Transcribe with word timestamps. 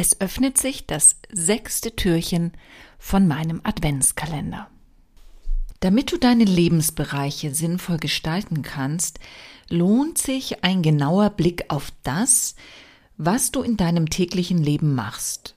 Es 0.00 0.18
öffnet 0.18 0.56
sich 0.56 0.86
das 0.86 1.16
sechste 1.30 1.94
Türchen 1.94 2.52
von 2.98 3.28
meinem 3.28 3.60
Adventskalender. 3.64 4.70
Damit 5.80 6.10
du 6.10 6.16
deine 6.16 6.44
Lebensbereiche 6.44 7.54
sinnvoll 7.54 7.98
gestalten 7.98 8.62
kannst, 8.62 9.20
lohnt 9.68 10.16
sich 10.16 10.64
ein 10.64 10.80
genauer 10.80 11.28
Blick 11.28 11.66
auf 11.68 11.92
das, 12.02 12.54
was 13.18 13.52
du 13.52 13.60
in 13.60 13.76
deinem 13.76 14.08
täglichen 14.08 14.64
Leben 14.64 14.94
machst. 14.94 15.54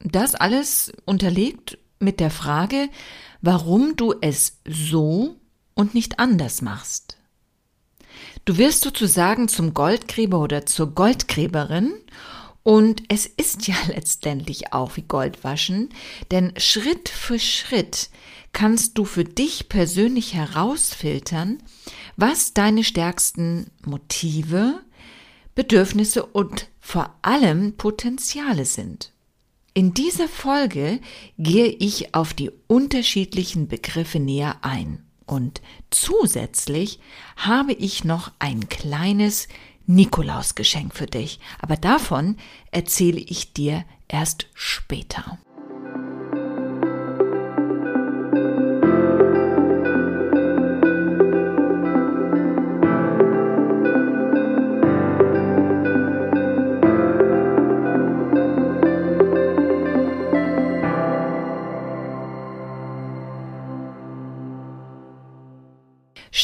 Das 0.00 0.34
alles 0.34 0.92
unterlegt 1.04 1.78
mit 2.00 2.18
der 2.18 2.32
Frage, 2.32 2.88
warum 3.40 3.94
du 3.94 4.14
es 4.20 4.58
so 4.68 5.36
und 5.74 5.94
nicht 5.94 6.18
anders 6.18 6.60
machst. 6.60 7.18
Du 8.46 8.58
wirst 8.58 8.82
sozusagen 8.82 9.46
zum 9.46 9.74
Goldgräber 9.74 10.40
oder 10.40 10.66
zur 10.66 10.92
Goldgräberin 10.92 11.92
und 12.66 13.04
es 13.08 13.26
ist 13.26 13.68
ja 13.68 13.76
letztendlich 13.86 14.72
auch 14.72 14.96
wie 14.96 15.02
Goldwaschen, 15.02 15.90
denn 16.32 16.52
Schritt 16.56 17.08
für 17.08 17.38
Schritt 17.38 18.10
kannst 18.52 18.98
du 18.98 19.04
für 19.04 19.22
dich 19.22 19.68
persönlich 19.68 20.34
herausfiltern, 20.34 21.62
was 22.16 22.54
deine 22.54 22.82
stärksten 22.82 23.70
Motive, 23.84 24.80
Bedürfnisse 25.54 26.26
und 26.26 26.66
vor 26.80 27.14
allem 27.22 27.76
Potenziale 27.76 28.64
sind. 28.64 29.12
In 29.72 29.94
dieser 29.94 30.26
Folge 30.26 30.98
gehe 31.38 31.68
ich 31.68 32.16
auf 32.16 32.34
die 32.34 32.50
unterschiedlichen 32.66 33.68
Begriffe 33.68 34.18
näher 34.18 34.56
ein 34.62 35.06
und 35.24 35.60
zusätzlich 35.90 36.98
habe 37.36 37.74
ich 37.74 38.02
noch 38.02 38.32
ein 38.40 38.68
kleines 38.68 39.46
Nikolausgeschenk 39.86 40.94
für 40.94 41.06
dich, 41.06 41.40
aber 41.60 41.76
davon 41.76 42.36
erzähle 42.70 43.20
ich 43.20 43.52
dir 43.52 43.84
erst 44.08 44.46
später. 44.54 45.38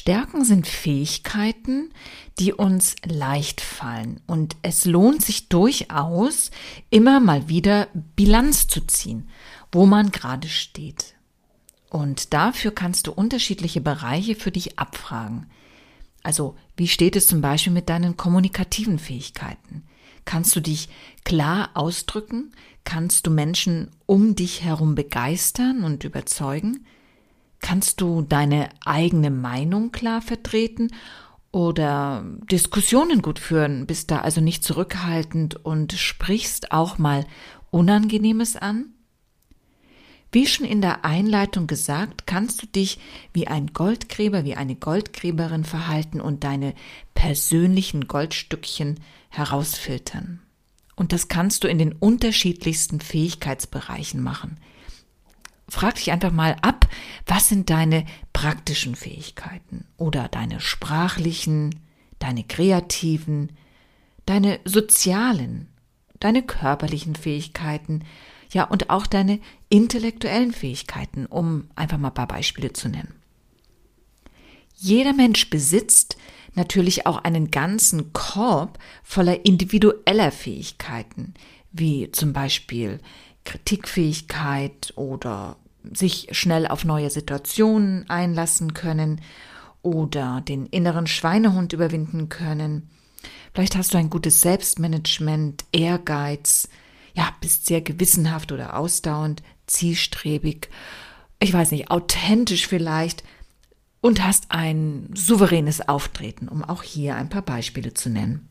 Stärken 0.02 0.44
sind 0.44 0.66
Fähigkeiten, 0.66 1.92
die 2.40 2.52
uns 2.52 2.96
leicht 3.06 3.60
fallen 3.60 4.20
und 4.26 4.56
es 4.62 4.84
lohnt 4.84 5.24
sich 5.24 5.48
durchaus, 5.48 6.50
immer 6.90 7.20
mal 7.20 7.48
wieder 7.48 7.86
Bilanz 8.16 8.66
zu 8.66 8.80
ziehen, 8.80 9.28
wo 9.70 9.86
man 9.86 10.10
gerade 10.10 10.48
steht. 10.48 11.14
Und 11.88 12.34
dafür 12.34 12.72
kannst 12.72 13.06
du 13.06 13.12
unterschiedliche 13.12 13.80
Bereiche 13.80 14.34
für 14.34 14.50
dich 14.50 14.76
abfragen. 14.76 15.46
Also, 16.24 16.56
wie 16.76 16.88
steht 16.88 17.14
es 17.14 17.28
zum 17.28 17.40
Beispiel 17.40 17.72
mit 17.72 17.88
deinen 17.88 18.16
kommunikativen 18.16 18.98
Fähigkeiten? 18.98 19.84
Kannst 20.24 20.56
du 20.56 20.60
dich 20.60 20.88
klar 21.22 21.70
ausdrücken? 21.74 22.50
Kannst 22.82 23.28
du 23.28 23.30
Menschen 23.30 23.92
um 24.06 24.34
dich 24.34 24.64
herum 24.64 24.96
begeistern 24.96 25.84
und 25.84 26.02
überzeugen? 26.02 26.86
Kannst 27.62 28.00
du 28.00 28.22
deine 28.22 28.68
eigene 28.84 29.30
Meinung 29.30 29.92
klar 29.92 30.20
vertreten 30.20 30.90
oder 31.52 32.24
Diskussionen 32.50 33.22
gut 33.22 33.38
führen, 33.38 33.86
bist 33.86 34.10
da 34.10 34.18
also 34.18 34.40
nicht 34.40 34.64
zurückhaltend 34.64 35.64
und 35.64 35.92
sprichst 35.92 36.72
auch 36.72 36.98
mal 36.98 37.24
Unangenehmes 37.70 38.56
an? 38.56 38.86
Wie 40.32 40.46
schon 40.46 40.66
in 40.66 40.80
der 40.80 41.04
Einleitung 41.04 41.66
gesagt, 41.66 42.26
kannst 42.26 42.62
du 42.62 42.66
dich 42.66 42.98
wie 43.32 43.46
ein 43.46 43.68
Goldgräber, 43.68 44.44
wie 44.44 44.56
eine 44.56 44.74
Goldgräberin 44.74 45.64
verhalten 45.64 46.20
und 46.20 46.42
deine 46.42 46.74
persönlichen 47.14 48.08
Goldstückchen 48.08 48.98
herausfiltern. 49.28 50.40
Und 50.96 51.12
das 51.12 51.28
kannst 51.28 51.64
du 51.64 51.68
in 51.68 51.78
den 51.78 51.92
unterschiedlichsten 51.92 53.00
Fähigkeitsbereichen 53.00 54.20
machen 54.22 54.58
frag 55.72 55.94
dich 55.94 56.12
einfach 56.12 56.32
mal 56.32 56.56
ab, 56.60 56.86
was 57.26 57.48
sind 57.48 57.70
deine 57.70 58.04
praktischen 58.34 58.94
Fähigkeiten 58.94 59.86
oder 59.96 60.28
deine 60.28 60.60
sprachlichen, 60.60 61.80
deine 62.18 62.44
kreativen, 62.44 63.52
deine 64.26 64.60
sozialen, 64.66 65.68
deine 66.20 66.42
körperlichen 66.42 67.16
Fähigkeiten, 67.16 68.04
ja 68.50 68.64
und 68.64 68.90
auch 68.90 69.06
deine 69.06 69.40
intellektuellen 69.70 70.52
Fähigkeiten, 70.52 71.24
um 71.24 71.70
einfach 71.74 71.96
mal 71.96 72.08
ein 72.08 72.14
paar 72.14 72.28
Beispiele 72.28 72.74
zu 72.74 72.90
nennen. 72.90 73.14
Jeder 74.76 75.14
Mensch 75.14 75.48
besitzt 75.48 76.18
natürlich 76.54 77.06
auch 77.06 77.24
einen 77.24 77.50
ganzen 77.50 78.12
Korb 78.12 78.78
voller 79.02 79.46
individueller 79.46 80.32
Fähigkeiten, 80.32 81.32
wie 81.72 82.12
zum 82.12 82.34
Beispiel 82.34 83.00
Kritikfähigkeit 83.44 84.92
oder 84.96 85.56
sich 85.92 86.28
schnell 86.32 86.66
auf 86.66 86.84
neue 86.84 87.10
Situationen 87.10 88.08
einlassen 88.08 88.74
können 88.74 89.20
oder 89.82 90.40
den 90.40 90.66
inneren 90.66 91.06
Schweinehund 91.06 91.72
überwinden 91.72 92.28
können. 92.28 92.90
Vielleicht 93.54 93.76
hast 93.76 93.94
du 93.94 93.98
ein 93.98 94.10
gutes 94.10 94.40
Selbstmanagement, 94.40 95.64
Ehrgeiz, 95.72 96.68
ja, 97.14 97.28
bist 97.40 97.66
sehr 97.66 97.80
gewissenhaft 97.80 98.52
oder 98.52 98.76
ausdauernd, 98.76 99.42
zielstrebig, 99.66 100.68
ich 101.40 101.52
weiß 101.52 101.72
nicht, 101.72 101.90
authentisch 101.90 102.66
vielleicht 102.66 103.24
und 104.00 104.24
hast 104.24 104.50
ein 104.50 105.10
souveränes 105.14 105.86
Auftreten, 105.88 106.48
um 106.48 106.62
auch 106.64 106.82
hier 106.82 107.16
ein 107.16 107.28
paar 107.28 107.42
Beispiele 107.42 107.94
zu 107.94 108.10
nennen. 108.10 108.48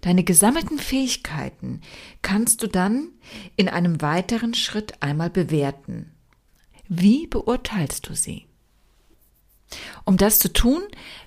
Deine 0.00 0.24
gesammelten 0.24 0.78
Fähigkeiten 0.78 1.82
kannst 2.22 2.62
du 2.62 2.66
dann 2.66 3.08
in 3.56 3.68
einem 3.68 4.00
weiteren 4.00 4.54
Schritt 4.54 5.02
einmal 5.02 5.30
bewerten. 5.30 6.12
Wie 6.88 7.26
beurteilst 7.26 8.08
du 8.08 8.14
sie? 8.14 8.46
Um 10.04 10.16
das 10.16 10.38
zu 10.40 10.52
tun, 10.52 10.82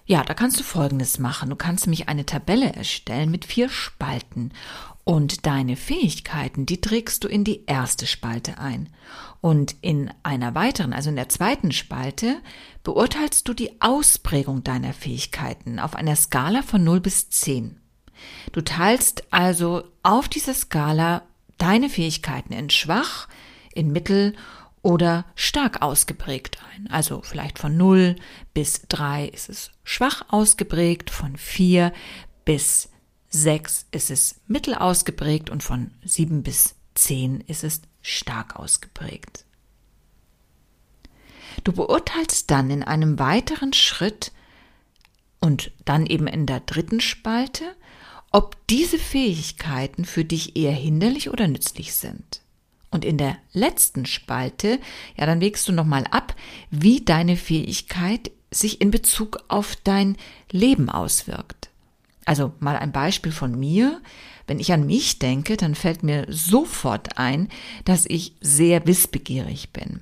ja, 0.05 0.23
da 0.23 0.33
kannst 0.33 0.59
du 0.59 0.63
Folgendes 0.63 1.19
machen. 1.19 1.49
Du 1.49 1.55
kannst 1.55 1.85
nämlich 1.85 2.09
eine 2.09 2.25
Tabelle 2.25 2.73
erstellen 2.73 3.31
mit 3.31 3.45
vier 3.45 3.69
Spalten 3.69 4.51
und 5.05 5.45
deine 5.45 5.75
Fähigkeiten, 5.75 6.65
die 6.65 6.79
trägst 6.79 7.23
du 7.23 7.27
in 7.27 7.43
die 7.43 7.65
erste 7.65 8.07
Spalte 8.07 8.57
ein. 8.57 8.89
Und 9.41 9.75
in 9.81 10.11
einer 10.23 10.55
weiteren, 10.55 10.93
also 10.93 11.09
in 11.09 11.17
der 11.17 11.29
zweiten 11.29 11.71
Spalte, 11.71 12.41
beurteilst 12.83 13.47
du 13.47 13.53
die 13.53 13.81
Ausprägung 13.81 14.63
deiner 14.63 14.93
Fähigkeiten 14.93 15.79
auf 15.79 15.95
einer 15.95 16.15
Skala 16.15 16.61
von 16.61 16.83
0 16.83 17.01
bis 17.01 17.29
10. 17.29 17.82
Du 18.51 18.61
teilst 18.61 19.23
also 19.31 19.83
auf 20.03 20.27
dieser 20.27 20.53
Skala 20.53 21.23
deine 21.57 21.89
Fähigkeiten 21.89 22.53
in 22.53 22.69
schwach, 22.69 23.27
in 23.73 23.91
mittel 23.91 24.35
oder 24.81 25.25
stark 25.35 25.81
ausgeprägt 25.81 26.59
ein. 26.73 26.87
Also 26.91 27.21
vielleicht 27.23 27.57
von 27.57 27.77
0 27.77 28.15
bis 28.53 28.83
3 28.89 29.27
ist 29.27 29.49
es 29.49 29.71
schwach 29.83 30.25
ausgeprägt, 30.27 31.09
von 31.09 31.37
4 31.37 31.93
bis 32.45 32.89
6 33.29 33.87
ist 33.91 34.11
es 34.11 34.41
mittel 34.47 34.75
ausgeprägt 34.75 35.49
und 35.49 35.63
von 35.63 35.91
7 36.03 36.43
bis 36.43 36.75
10 36.95 37.41
ist 37.41 37.63
es 37.63 37.81
stark 38.01 38.57
ausgeprägt. 38.57 39.45
Du 41.63 41.71
beurteilst 41.71 42.51
dann 42.51 42.69
in 42.69 42.83
einem 42.83 43.19
weiteren 43.19 43.73
Schritt 43.73 44.31
und 45.39 45.71
dann 45.85 46.05
eben 46.05 46.27
in 46.27 46.45
der 46.45 46.59
dritten 46.59 46.99
Spalte, 46.99 47.75
ob 48.33 48.57
diese 48.67 48.97
Fähigkeiten 48.97 50.03
für 50.03 50.25
dich 50.25 50.57
eher 50.57 50.73
hinderlich 50.73 51.29
oder 51.29 51.47
nützlich 51.47 51.93
sind. 51.93 52.41
Und 52.89 53.05
in 53.05 53.17
der 53.17 53.37
letzten 53.53 54.05
Spalte, 54.05 54.79
ja, 55.15 55.25
dann 55.25 55.39
wägst 55.39 55.67
du 55.67 55.71
nochmal 55.71 56.05
ab, 56.11 56.35
wie 56.69 57.01
deine 57.01 57.37
Fähigkeit 57.37 58.31
sich 58.51 58.81
in 58.81 58.91
Bezug 58.91 59.39
auf 59.47 59.75
dein 59.83 60.17
Leben 60.51 60.89
auswirkt. 60.89 61.69
Also 62.25 62.53
mal 62.59 62.75
ein 62.75 62.91
Beispiel 62.91 63.31
von 63.31 63.57
mir. 63.57 64.01
Wenn 64.47 64.59
ich 64.59 64.73
an 64.73 64.85
mich 64.85 65.19
denke, 65.19 65.55
dann 65.55 65.75
fällt 65.75 66.03
mir 66.03 66.25
sofort 66.29 67.17
ein, 67.17 67.49
dass 67.85 68.05
ich 68.05 68.35
sehr 68.41 68.85
wissbegierig 68.85 69.71
bin. 69.71 70.01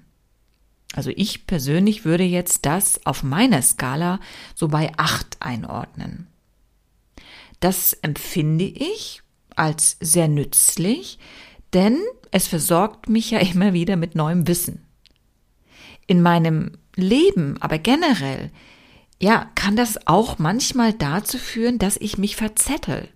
Also 0.94 1.12
ich 1.16 1.48
persönlich 1.48 2.06
würde 2.06 2.24
jetzt 2.24 2.66
das 2.66 3.06
auf 3.06 3.24
meiner 3.24 3.62
Skala 3.62 4.20
so 4.56 4.68
bei 4.68 4.92
acht 4.98 5.38
einordnen. 5.40 6.28
Das 7.62 7.94
empfinde 7.94 8.66
ich 8.66 9.22
als 9.56 9.96
sehr 10.02 10.28
nützlich, 10.28 11.20
denn 11.74 11.98
es 12.32 12.48
versorgt 12.48 13.08
mich 13.08 13.32
ja 13.32 13.40
immer 13.54 13.72
wieder 13.72 13.96
mit 13.96 14.16
neuem 14.16 14.48
Wissen. 14.48 14.86
In 16.08 16.22
meinem 16.22 16.74
Leben, 16.96 17.62
aber 17.62 17.78
generell, 17.78 18.52
ja, 19.22 19.50
kann 19.56 19.76
das 19.76 20.08
auch 20.08 20.40
manchmal 20.40 20.94
dazu 20.94 21.38
führen, 21.38 21.78
dass 21.78 21.96
ich 21.96 22.18
mich 22.18 22.36
verzettel, 22.36 23.08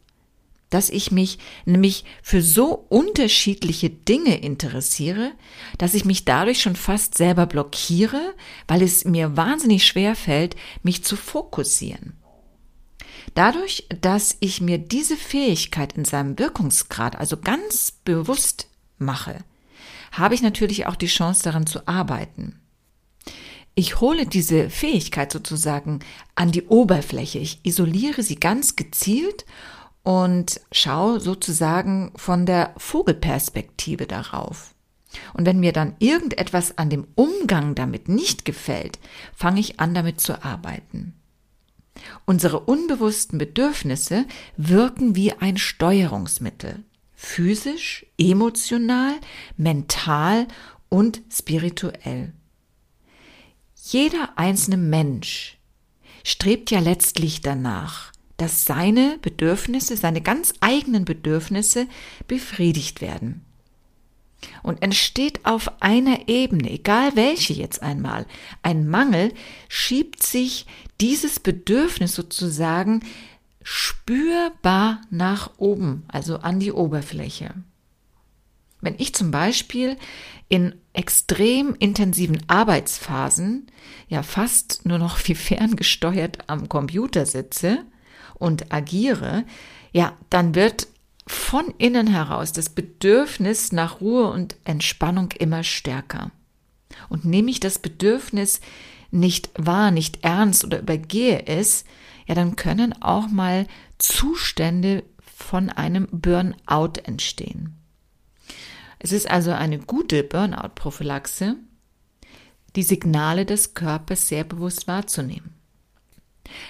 dass 0.69 0.89
ich 0.89 1.11
mich 1.11 1.39
nämlich 1.65 2.05
für 2.21 2.41
so 2.41 2.85
unterschiedliche 2.89 3.89
Dinge 3.89 4.37
interessiere, 4.37 5.31
dass 5.79 5.95
ich 5.95 6.05
mich 6.05 6.23
dadurch 6.23 6.61
schon 6.61 6.75
fast 6.75 7.17
selber 7.17 7.47
blockiere, 7.47 8.35
weil 8.67 8.83
es 8.83 9.03
mir 9.03 9.35
wahnsinnig 9.35 9.85
schwer 9.85 10.15
fällt, 10.15 10.55
mich 10.83 11.03
zu 11.03 11.15
fokussieren. 11.15 12.13
Dadurch, 13.35 13.85
dass 14.01 14.37
ich 14.39 14.61
mir 14.61 14.77
diese 14.77 15.17
Fähigkeit 15.17 15.93
in 15.93 16.05
seinem 16.05 16.39
Wirkungsgrad 16.39 17.17
also 17.17 17.35
ganz 17.37 17.91
bewusst 17.91 18.69
mache, 18.97 19.43
habe 20.13 20.33
ich 20.33 20.41
natürlich 20.41 20.87
auch 20.87 20.95
die 20.95 21.07
Chance 21.07 21.43
daran 21.43 21.67
zu 21.67 21.85
arbeiten. 21.85 22.61
Ich 23.75 23.99
hole 23.99 24.25
diese 24.25 24.69
Fähigkeit 24.69 25.33
sozusagen 25.33 25.99
an 26.35 26.53
die 26.53 26.63
Oberfläche. 26.63 27.39
Ich 27.39 27.59
isoliere 27.63 28.23
sie 28.23 28.37
ganz 28.37 28.77
gezielt 28.77 29.45
und 30.01 30.61
schaue 30.71 31.19
sozusagen 31.19 32.13
von 32.15 32.45
der 32.45 32.73
Vogelperspektive 32.77 34.07
darauf. 34.07 34.73
Und 35.33 35.45
wenn 35.45 35.59
mir 35.59 35.73
dann 35.73 35.95
irgendetwas 35.99 36.77
an 36.77 36.89
dem 36.89 37.05
Umgang 37.15 37.75
damit 37.75 38.07
nicht 38.07 38.45
gefällt, 38.45 38.97
fange 39.35 39.59
ich 39.59 39.81
an 39.81 39.93
damit 39.93 40.21
zu 40.21 40.41
arbeiten. 40.41 41.13
Unsere 42.25 42.61
unbewussten 42.61 43.37
Bedürfnisse 43.37 44.25
wirken 44.57 45.15
wie 45.15 45.33
ein 45.33 45.57
Steuerungsmittel. 45.57 46.83
Physisch, 47.13 48.05
emotional, 48.17 49.13
mental 49.57 50.47
und 50.89 51.21
spirituell. 51.31 52.33
Jeder 53.75 54.37
einzelne 54.37 54.77
Mensch 54.77 55.57
strebt 56.23 56.71
ja 56.71 56.79
letztlich 56.79 57.41
danach, 57.41 58.11
dass 58.37 58.65
seine 58.65 59.17
Bedürfnisse, 59.21 59.95
seine 59.95 60.21
ganz 60.21 60.53
eigenen 60.59 61.05
Bedürfnisse 61.05 61.87
befriedigt 62.27 63.01
werden. 63.01 63.45
Und 64.63 64.81
entsteht 64.81 65.45
auf 65.45 65.81
einer 65.81 66.27
Ebene, 66.27 66.71
egal 66.71 67.15
welche 67.15 67.53
jetzt 67.53 67.81
einmal, 67.81 68.25
ein 68.61 68.87
Mangel, 68.87 69.33
schiebt 69.67 70.23
sich 70.23 70.65
dieses 71.01 71.39
Bedürfnis 71.39 72.15
sozusagen 72.15 73.01
spürbar 73.61 75.01
nach 75.09 75.51
oben, 75.57 76.03
also 76.07 76.37
an 76.37 76.59
die 76.59 76.71
Oberfläche. 76.71 77.53
Wenn 78.81 78.95
ich 78.99 79.15
zum 79.15 79.31
Beispiel 79.31 79.97
in 80.47 80.75
extrem 80.93 81.75
intensiven 81.79 82.43
Arbeitsphasen 82.47 83.67
ja 84.07 84.21
fast 84.21 84.85
nur 84.85 84.99
noch 84.99 85.17
wie 85.27 85.33
ferngesteuert 85.33 86.47
am 86.49 86.69
Computer 86.69 87.25
sitze 87.25 87.83
und 88.35 88.71
agiere, 88.71 89.45
ja, 89.91 90.13
dann 90.29 90.53
wird 90.53 90.87
von 91.27 91.73
innen 91.77 92.07
heraus 92.07 92.51
das 92.51 92.69
Bedürfnis 92.69 93.71
nach 93.71 94.01
Ruhe 94.01 94.27
und 94.29 94.55
Entspannung 94.63 95.31
immer 95.31 95.63
stärker. 95.63 96.31
Und 97.09 97.25
nehme 97.25 97.49
ich 97.51 97.59
das 97.59 97.79
Bedürfnis 97.79 98.61
nicht 99.11 99.49
wahr, 99.57 99.91
nicht 99.91 100.23
ernst 100.23 100.63
oder 100.65 100.79
übergehe 100.79 101.47
es, 101.47 101.85
ja, 102.27 102.35
dann 102.35 102.55
können 102.55 103.01
auch 103.01 103.27
mal 103.27 103.67
Zustände 103.97 105.03
von 105.35 105.69
einem 105.69 106.07
Burnout 106.11 106.99
entstehen. 107.03 107.75
Es 108.99 109.11
ist 109.11 109.29
also 109.29 109.51
eine 109.51 109.79
gute 109.79 110.23
Burnout-Prophylaxe, 110.23 111.55
die 112.75 112.83
Signale 112.83 113.45
des 113.45 113.73
Körpers 113.73 114.27
sehr 114.27 114.43
bewusst 114.43 114.87
wahrzunehmen. 114.87 115.53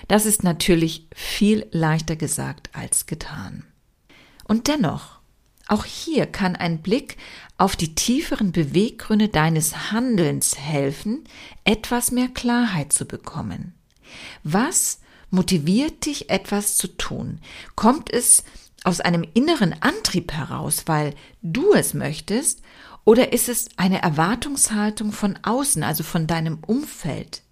Das 0.08 0.26
ist 0.26 0.44
natürlich 0.44 1.08
viel 1.14 1.68
leichter 1.72 2.16
gesagt 2.16 2.70
als 2.74 3.06
getan. 3.06 3.66
Und 4.46 4.68
dennoch, 4.68 5.20
auch 5.68 5.86
hier 5.86 6.28
kann 6.28 6.56
ein 6.56 6.82
Blick 6.82 7.18
auf 7.58 7.76
die 7.76 7.96
tieferen 7.96 8.52
Beweggründe 8.52 9.30
deines 9.30 9.92
Handelns 9.92 10.58
helfen, 10.58 11.24
etwas 11.64 12.12
mehr 12.12 12.28
Klarheit 12.28 12.94
zu 12.94 13.06
bekommen. 13.06 13.74
Was 14.44 15.00
motiviert 15.32 16.06
dich, 16.06 16.30
etwas 16.30 16.78
zu 16.78 16.88
tun? 16.88 17.40
Kommt 17.76 18.14
es 18.14 18.44
aus 18.84 19.02
einem 19.02 19.26
inneren 19.34 19.76
Antrieb 19.82 20.32
heraus, 20.32 20.84
weil 20.86 21.16
du 21.42 21.74
es 21.74 21.94
möchtest, 21.94 22.62
oder 23.04 23.34
ist 23.34 23.50
es 23.50 23.70
eine 23.78 24.02
Erwartungshaltung 24.02 25.12
von 25.12 25.38
außen, 25.44 25.84
also 25.84 26.04
von 26.04 26.28
deinem 26.28 26.60
Umfeld? 26.66 27.44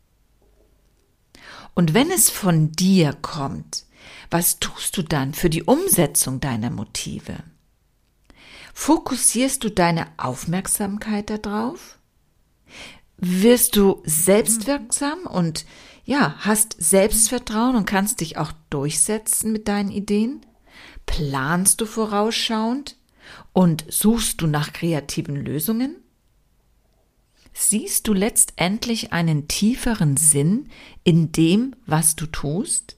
Und 1.76 1.94
wenn 1.94 2.12
es 2.12 2.30
von 2.30 2.72
dir 2.72 3.14
kommt, 3.14 3.86
was 4.30 4.60
tust 4.60 4.98
du 4.98 5.04
dann 5.04 5.34
für 5.34 5.50
die 5.50 5.64
Umsetzung 5.64 6.40
deiner 6.40 6.70
Motive? 6.70 7.44
Fokussierst 8.74 9.64
du 9.64 9.70
deine 9.70 10.08
Aufmerksamkeit 10.18 11.30
darauf? 11.30 12.00
Wirst 13.18 13.76
du 13.76 14.02
selbstwirksam 14.06 15.28
und 15.28 15.66
ja, 16.06 16.36
hast 16.40 16.76
Selbstvertrauen 16.80 17.76
und 17.76 17.86
kannst 17.86 18.20
dich 18.20 18.38
auch 18.38 18.52
durchsetzen 18.70 19.52
mit 19.52 19.68
deinen 19.68 19.92
Ideen? 19.92 20.42
Planst 21.06 21.80
du 21.80 21.86
vorausschauend 21.86 22.98
und 23.54 23.86
suchst 23.88 24.42
du 24.42 24.48
nach 24.48 24.74
kreativen 24.74 25.36
Lösungen? 25.36 25.96
Siehst 27.54 28.08
du 28.08 28.14
letztendlich 28.14 29.14
einen 29.14 29.48
tieferen 29.48 30.18
Sinn 30.18 30.70
in 31.04 31.32
dem, 31.32 31.76
was 31.86 32.16
du 32.16 32.26
tust? 32.26 32.98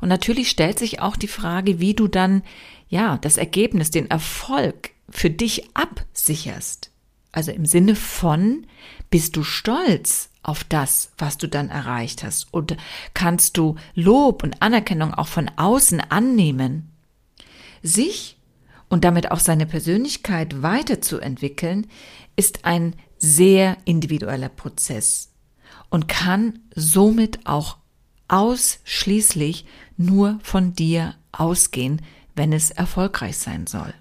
Und 0.00 0.08
natürlich 0.08 0.50
stellt 0.50 0.78
sich 0.78 1.00
auch 1.00 1.16
die 1.16 1.28
Frage, 1.28 1.80
wie 1.80 1.94
du 1.94 2.08
dann, 2.08 2.42
ja, 2.88 3.18
das 3.18 3.36
Ergebnis, 3.36 3.90
den 3.90 4.10
Erfolg 4.10 4.90
für 5.08 5.30
dich 5.30 5.70
absicherst. 5.74 6.90
Also 7.32 7.52
im 7.52 7.66
Sinne 7.66 7.96
von, 7.96 8.66
bist 9.10 9.36
du 9.36 9.42
stolz 9.42 10.30
auf 10.42 10.64
das, 10.64 11.12
was 11.18 11.38
du 11.38 11.48
dann 11.48 11.68
erreicht 11.68 12.22
hast? 12.22 12.52
Und 12.52 12.76
kannst 13.14 13.56
du 13.56 13.76
Lob 13.94 14.42
und 14.42 14.62
Anerkennung 14.62 15.12
auch 15.12 15.28
von 15.28 15.50
außen 15.56 16.00
annehmen? 16.00 16.92
Sich 17.82 18.38
und 18.88 19.04
damit 19.04 19.30
auch 19.30 19.40
seine 19.40 19.66
Persönlichkeit 19.66 20.62
weiterzuentwickeln, 20.62 21.88
ist 22.36 22.64
ein 22.64 22.94
sehr 23.18 23.76
individueller 23.84 24.48
Prozess 24.48 25.32
und 25.90 26.08
kann 26.08 26.60
somit 26.74 27.46
auch 27.46 27.78
ausschließlich 28.28 29.64
nur 29.96 30.38
von 30.42 30.74
dir 30.74 31.14
ausgehen, 31.32 32.02
wenn 32.34 32.52
es 32.52 32.70
erfolgreich 32.70 33.38
sein 33.38 33.66
soll. 33.66 33.94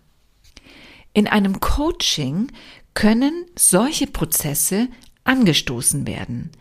In 1.14 1.28
einem 1.28 1.60
Coaching 1.60 2.52
können 2.94 3.46
solche 3.58 4.08
Prozesse 4.08 4.90
angestoßen 5.24 6.08
werden. 6.08 6.52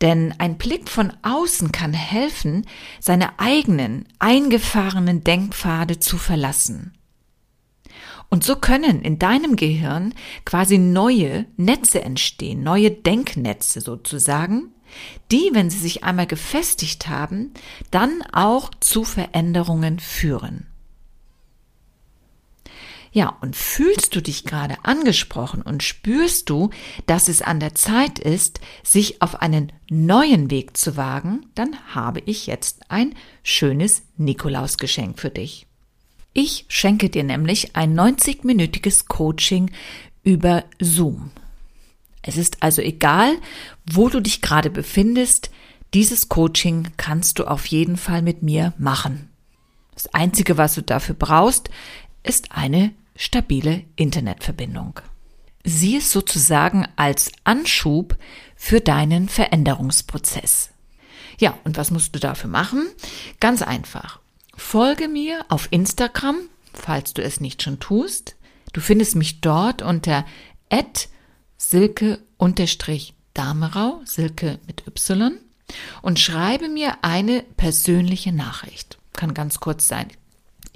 Denn 0.00 0.34
ein 0.38 0.56
Blick 0.56 0.88
von 0.88 1.12
außen 1.22 1.72
kann 1.72 1.92
helfen, 1.92 2.66
seine 3.00 3.38
eigenen 3.38 4.06
eingefahrenen 4.18 5.24
Denkpfade 5.24 5.98
zu 5.98 6.16
verlassen. 6.16 6.94
Und 8.30 8.44
so 8.44 8.56
können 8.56 9.02
in 9.02 9.18
deinem 9.18 9.56
Gehirn 9.56 10.14
quasi 10.44 10.78
neue 10.78 11.46
Netze 11.56 12.02
entstehen, 12.02 12.62
neue 12.62 12.90
Denknetze 12.90 13.80
sozusagen, 13.80 14.72
die, 15.30 15.50
wenn 15.52 15.70
sie 15.70 15.78
sich 15.78 16.04
einmal 16.04 16.26
gefestigt 16.26 17.08
haben, 17.08 17.52
dann 17.90 18.22
auch 18.32 18.70
zu 18.80 19.04
Veränderungen 19.04 19.98
führen. 19.98 20.66
Ja, 23.12 23.36
und 23.40 23.56
fühlst 23.56 24.14
du 24.14 24.22
dich 24.22 24.44
gerade 24.44 24.76
angesprochen 24.84 25.62
und 25.62 25.82
spürst 25.82 26.48
du, 26.48 26.70
dass 27.06 27.28
es 27.28 27.42
an 27.42 27.58
der 27.58 27.74
Zeit 27.74 28.20
ist, 28.20 28.60
sich 28.84 29.20
auf 29.20 29.42
einen 29.42 29.72
neuen 29.88 30.50
Weg 30.50 30.76
zu 30.76 30.96
wagen, 30.96 31.46
dann 31.56 31.76
habe 31.92 32.20
ich 32.26 32.46
jetzt 32.46 32.88
ein 32.88 33.14
schönes 33.42 34.02
Nikolausgeschenk 34.16 35.18
für 35.18 35.30
dich. 35.30 35.66
Ich 36.32 36.66
schenke 36.68 37.10
dir 37.10 37.24
nämlich 37.24 37.74
ein 37.74 37.98
90-minütiges 37.98 39.08
Coaching 39.08 39.72
über 40.22 40.64
Zoom. 40.78 41.32
Es 42.30 42.36
ist 42.36 42.62
also 42.62 42.80
egal, 42.80 43.36
wo 43.90 44.08
du 44.08 44.20
dich 44.20 44.40
gerade 44.40 44.70
befindest, 44.70 45.50
dieses 45.94 46.28
Coaching 46.28 46.86
kannst 46.96 47.40
du 47.40 47.44
auf 47.44 47.66
jeden 47.66 47.96
Fall 47.96 48.22
mit 48.22 48.40
mir 48.44 48.72
machen. 48.78 49.28
Das 49.94 50.14
Einzige, 50.14 50.56
was 50.56 50.76
du 50.76 50.82
dafür 50.82 51.16
brauchst, 51.16 51.70
ist 52.22 52.52
eine 52.52 52.92
stabile 53.16 53.82
Internetverbindung. 53.96 55.00
Sieh 55.64 55.96
es 55.96 56.12
sozusagen 56.12 56.86
als 56.94 57.32
Anschub 57.42 58.16
für 58.54 58.80
deinen 58.80 59.28
Veränderungsprozess. 59.28 60.70
Ja, 61.40 61.58
und 61.64 61.76
was 61.78 61.90
musst 61.90 62.14
du 62.14 62.20
dafür 62.20 62.48
machen? 62.48 62.86
Ganz 63.40 63.62
einfach. 63.62 64.20
Folge 64.56 65.08
mir 65.08 65.44
auf 65.48 65.66
Instagram, 65.72 66.36
falls 66.72 67.12
du 67.12 67.24
es 67.24 67.40
nicht 67.40 67.64
schon 67.64 67.80
tust. 67.80 68.36
Du 68.72 68.80
findest 68.80 69.16
mich 69.16 69.40
dort 69.40 69.82
unter 69.82 70.24
silke-damerau, 71.60 74.00
Silke 74.04 74.58
mit 74.66 74.86
Y, 74.86 75.38
und 76.02 76.18
schreibe 76.18 76.68
mir 76.68 77.04
eine 77.04 77.44
persönliche 77.56 78.32
Nachricht. 78.32 78.98
Kann 79.12 79.34
ganz 79.34 79.60
kurz 79.60 79.86
sein. 79.86 80.08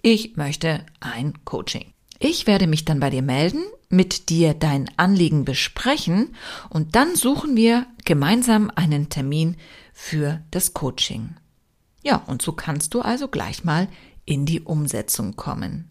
ich 0.02 0.36
möchte 0.36 0.84
ein 1.00 1.44
Coaching. 1.46 1.86
Ich 2.18 2.46
werde 2.46 2.66
mich 2.66 2.84
dann 2.84 3.00
bei 3.00 3.08
dir 3.08 3.22
melden, 3.22 3.64
mit 3.88 4.28
dir 4.28 4.52
dein 4.52 4.90
Anliegen 4.98 5.46
besprechen 5.46 6.34
und 6.68 6.94
dann 6.94 7.16
suchen 7.16 7.56
wir 7.56 7.86
gemeinsam 8.04 8.70
einen 8.74 9.08
Termin 9.08 9.56
für 9.94 10.42
das 10.50 10.74
Coaching. 10.74 11.36
Ja, 12.02 12.16
und 12.16 12.42
so 12.42 12.52
kannst 12.52 12.92
du 12.92 13.00
also 13.00 13.28
gleich 13.28 13.64
mal 13.64 13.88
in 14.26 14.44
die 14.44 14.60
Umsetzung 14.60 15.36
kommen. 15.36 15.90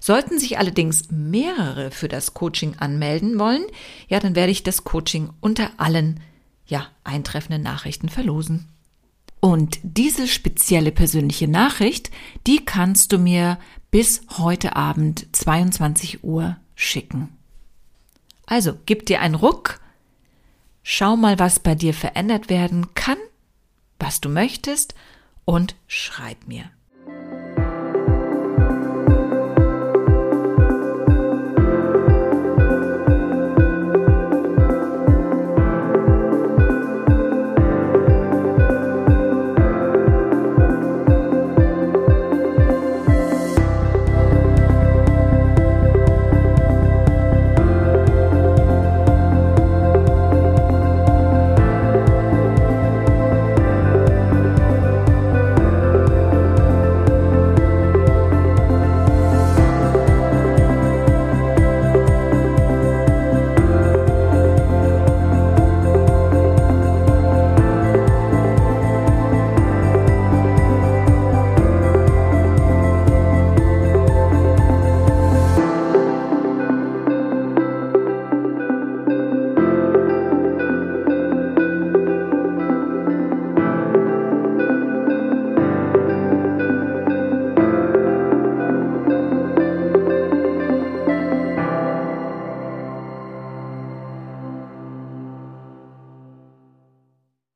Sollten 0.00 0.38
sich 0.38 0.58
allerdings 0.58 1.10
mehrere 1.10 1.90
für 1.90 2.08
das 2.08 2.34
Coaching 2.34 2.76
anmelden 2.78 3.38
wollen, 3.38 3.64
ja, 4.08 4.20
dann 4.20 4.34
werde 4.34 4.52
ich 4.52 4.62
das 4.62 4.84
Coaching 4.84 5.30
unter 5.40 5.70
allen, 5.78 6.20
ja, 6.66 6.86
eintreffenden 7.04 7.62
Nachrichten 7.62 8.08
verlosen. 8.08 8.68
Und 9.40 9.78
diese 9.82 10.26
spezielle 10.26 10.92
persönliche 10.92 11.48
Nachricht, 11.48 12.10
die 12.46 12.64
kannst 12.64 13.12
du 13.12 13.18
mir 13.18 13.58
bis 13.90 14.22
heute 14.38 14.76
Abend 14.76 15.26
22 15.32 16.24
Uhr 16.24 16.56
schicken. 16.74 17.36
Also 18.46 18.76
gib 18.86 19.06
dir 19.06 19.20
einen 19.20 19.34
Ruck, 19.34 19.80
schau 20.82 21.16
mal, 21.16 21.38
was 21.38 21.60
bei 21.60 21.74
dir 21.74 21.94
verändert 21.94 22.48
werden 22.48 22.94
kann, 22.94 23.18
was 23.98 24.20
du 24.20 24.28
möchtest 24.28 24.94
und 25.44 25.74
schreib 25.86 26.46
mir. 26.46 26.70